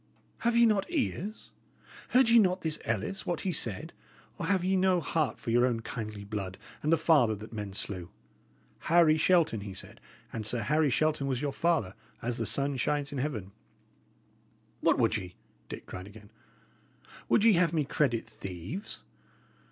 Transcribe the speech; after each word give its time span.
Have 0.39 0.57
ye 0.57 0.65
not 0.65 0.89
ears? 0.89 1.51
Heard 2.09 2.29
ye 2.29 2.39
not 2.39 2.61
this 2.61 2.79
Ellis, 2.83 3.27
what 3.27 3.41
he 3.41 3.53
said? 3.53 3.93
or 4.39 4.47
have 4.47 4.63
ye 4.63 4.75
no 4.75 4.99
heart 4.99 5.37
for 5.37 5.51
your 5.51 5.63
own 5.63 5.81
kindly 5.81 6.23
blood 6.23 6.57
and 6.81 6.91
the 6.91 6.97
father 6.97 7.35
that 7.35 7.53
men 7.53 7.73
slew? 7.73 8.09
'Harry 8.79 9.15
Shelton,' 9.15 9.61
he 9.61 9.75
said; 9.75 10.01
and 10.33 10.43
Sir 10.43 10.63
Harry 10.63 10.89
Shelton 10.89 11.27
was 11.27 11.39
your 11.43 11.53
father, 11.53 11.93
as 12.19 12.37
the 12.37 12.47
sun 12.47 12.77
shines 12.77 13.11
in 13.11 13.19
heaven." 13.19 13.51
"What 14.79 14.97
would 14.97 15.17
ye?" 15.17 15.35
Dick 15.69 15.85
cried 15.85 16.07
again. 16.07 16.31
"Would 17.29 17.43
ye 17.43 17.53
have 17.53 17.71
me 17.71 17.85
credit 17.85 18.25
thieves?" 18.25 19.03